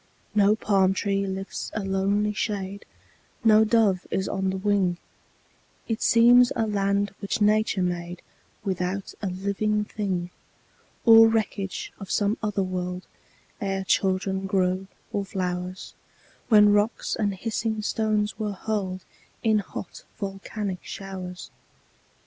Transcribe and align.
No 0.33 0.55
palm 0.55 0.95
tree 0.95 1.27
lifts 1.27 1.69
a 1.75 1.81
lonely 1.85 2.33
shade, 2.33 2.85
No 3.43 3.63
dove 3.63 4.07
is 4.09 4.27
on 4.27 4.49
the 4.49 4.57
wing; 4.57 4.97
It 5.87 6.01
seems 6.01 6.51
a 6.55 6.65
land 6.65 7.13
which 7.19 7.39
Nature 7.39 7.83
made 7.83 8.23
Without 8.63 9.13
a 9.21 9.27
living 9.27 9.83
thing, 9.85 10.31
Or 11.05 11.27
wreckage 11.27 11.93
of 11.99 12.09
some 12.09 12.35
older 12.41 12.63
world, 12.63 13.05
Ere 13.61 13.83
children 13.83 14.47
grew, 14.47 14.87
or 15.13 15.23
flowers, 15.23 15.93
When 16.49 16.73
rocks 16.73 17.15
and 17.15 17.35
hissing 17.35 17.83
stones 17.83 18.39
were 18.39 18.53
hurled 18.53 19.05
In 19.43 19.59
hot, 19.59 20.03
volcanic 20.17 20.79
showers. 20.83 21.51